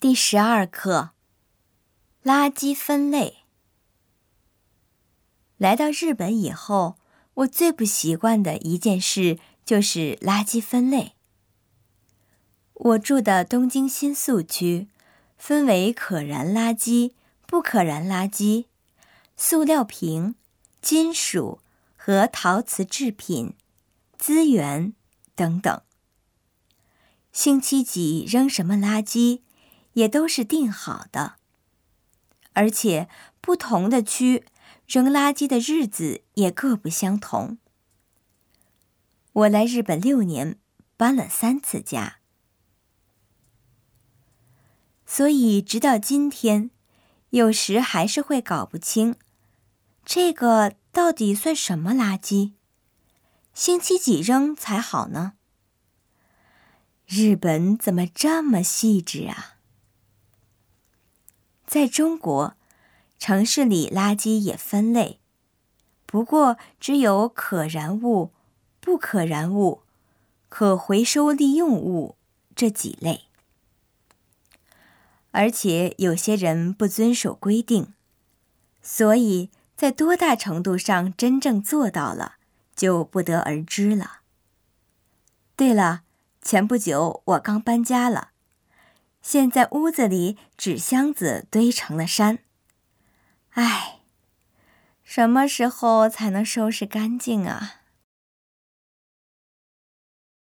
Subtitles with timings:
[0.00, 1.10] 第十二课：
[2.22, 3.38] 垃圾分类。
[5.56, 6.98] 来到日本以后，
[7.34, 11.14] 我最不习惯的一件事就是垃圾分类。
[12.74, 14.86] 我住的东京新宿区，
[15.36, 18.66] 分为可燃垃圾、不可燃垃圾、
[19.36, 20.36] 塑料瓶、
[20.80, 21.58] 金属
[21.96, 23.56] 和陶瓷制品、
[24.16, 24.92] 资源
[25.34, 25.82] 等等。
[27.32, 29.40] 星期几扔什么垃圾？
[29.98, 31.34] 也都是定好的，
[32.52, 33.08] 而且
[33.40, 34.44] 不同的区
[34.86, 37.58] 扔垃圾的日子也各不相同。
[39.32, 40.56] 我来日本六年，
[40.96, 42.20] 搬了三次家，
[45.04, 46.70] 所以直到今天，
[47.30, 49.16] 有时还是会搞不清，
[50.04, 52.52] 这个到底算什么垃圾，
[53.52, 55.32] 星期几扔才好呢？
[57.04, 59.57] 日本怎么这么细致啊？
[61.68, 62.54] 在中国，
[63.18, 65.20] 城市里垃圾也分类，
[66.06, 68.32] 不过只有可燃物、
[68.80, 69.82] 不可燃物、
[70.48, 72.16] 可回收利用物
[72.56, 73.26] 这几类。
[75.32, 77.92] 而且有些人不遵守规定，
[78.80, 82.36] 所以在多大程度上真正做到了，
[82.74, 84.20] 就不得而知了。
[85.54, 86.00] 对了，
[86.40, 88.30] 前不久我刚搬家了。
[89.30, 92.38] 现在屋子里纸箱子堆成了山，
[93.50, 93.98] 唉，
[95.04, 97.82] 什么时候才能收拾干净啊？